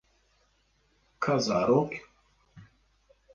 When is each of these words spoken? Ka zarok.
Ka 1.23 1.35
zarok. 1.45 1.91